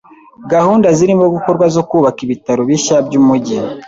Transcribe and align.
Gahunda 0.53 0.87
zirimo 0.97 1.25
gukorwa 1.35 1.65
zo 1.75 1.83
kubaka 1.89 2.19
ibitaro 2.25 2.61
bishya 2.69 2.95
byumujyi. 3.05 3.57